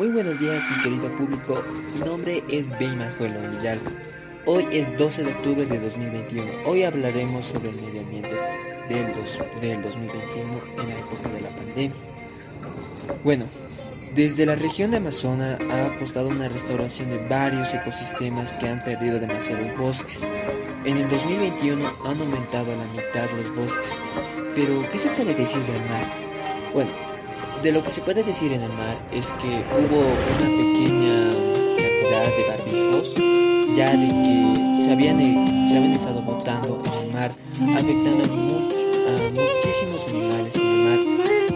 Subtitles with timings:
[0.00, 3.90] Muy buenos días mi querido público, mi nombre es Beymajuelo Villalgo.
[4.46, 6.50] Hoy es 12 de octubre de 2021.
[6.64, 8.34] Hoy hablaremos sobre el medio ambiente
[8.88, 9.12] del,
[9.60, 12.00] del 2021 en la época de la pandemia.
[13.22, 13.44] Bueno,
[14.14, 19.20] desde la región de Amazonas ha apostado una restauración de varios ecosistemas que han perdido
[19.20, 20.26] demasiados bosques.
[20.86, 24.02] En el 2021 han aumentado a la mitad los bosques.
[24.54, 26.06] Pero, ¿qué se puede decir del mar?
[26.72, 26.90] Bueno,
[27.62, 31.30] de lo que se puede decir en el mar es que hubo una pequeña
[31.76, 33.14] cantidad de barbijos,
[33.76, 35.18] ya de que se habían,
[35.68, 37.30] se habían estado botando en el mar,
[37.76, 40.98] afectando a muchísimos animales en el mar.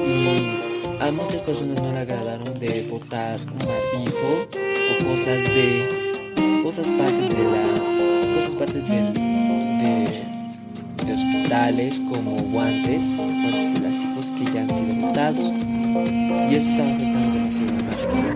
[0.06, 4.46] Y a muchas personas no le agradaron de botar un barbijo
[4.90, 13.16] o cosas de cosas partes de la cosas partes de, de, de hospitales como guantes
[13.16, 18.34] guantes elásticos que ya han sido botados y esto estaba afectando demasiado mar.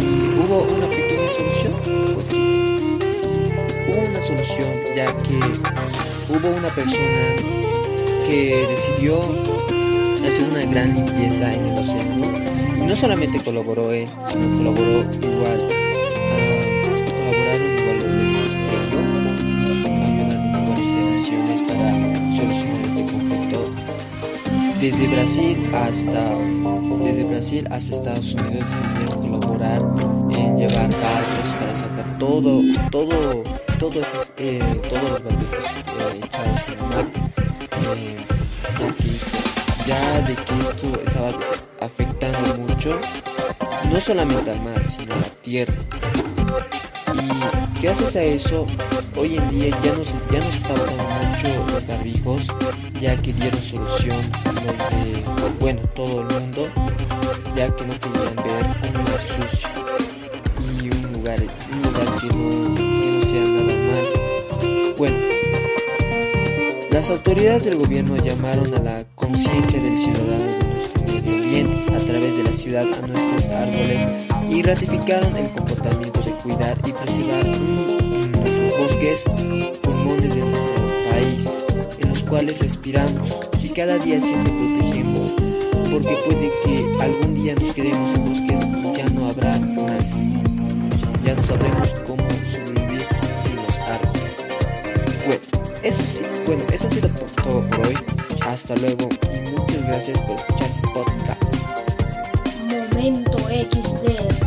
[0.00, 1.72] ¿Y hubo una pequeña solución?
[2.14, 2.98] Pues sí.
[3.88, 5.36] Hubo una solución ya que
[6.32, 7.34] hubo una persona
[8.26, 9.20] que decidió
[10.26, 12.26] hacer una gran limpieza en el océano
[12.76, 15.89] y no solamente colaboró él, sino colaboró igual
[24.80, 26.38] desde Brasil hasta
[27.04, 29.82] desde Brasil hasta Estados Unidos decidieron colaborar
[30.30, 33.42] en llevar barcos para sacar todo, todo,
[33.78, 34.58] todo esos, eh,
[34.88, 37.06] todos los barbijos eh, echados en el mar.
[37.96, 38.16] Eh,
[39.86, 41.30] ya, de que esto estaba
[41.80, 42.98] afectando mucho,
[43.92, 45.74] no solamente al mar, sino a la tierra.
[47.82, 48.66] Gracias a eso,
[49.16, 52.46] hoy en día ya nos, ya nos está mucho los barbijos,
[53.00, 54.20] ya que dieron solución
[54.54, 55.24] los de,
[55.58, 56.68] bueno, todo el mundo,
[57.56, 59.68] ya que no querían ver un mar sucio
[60.58, 61.40] y un lugar,
[61.72, 64.94] un lugar que no, que no sea nada mal.
[64.98, 65.16] Bueno,
[66.90, 71.98] las autoridades del gobierno llamaron a la conciencia del ciudadano de nuestro medio ambiente a
[72.00, 74.29] través de la ciudad a nuestros árboles
[74.70, 79.24] ratificaron el comportamiento de cuidar y preservar nuestros bosques,
[79.82, 81.64] pulmones de nuestro país,
[81.98, 85.34] en los cuales respiramos y cada día siempre protegemos,
[85.90, 90.24] porque puede que algún día nos quedemos en bosques y ya no habrá más.
[91.24, 93.06] Ya no sabremos cómo sobrevivir
[93.42, 94.46] sin los árboles.
[95.26, 95.42] Bueno,
[95.82, 97.08] eso sí, bueno, eso ha sido
[97.42, 97.96] todo por hoy.
[98.46, 101.39] Hasta luego y muchas gracias por escuchar el podcast.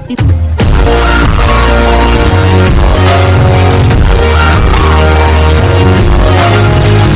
[0.09, 0.62] It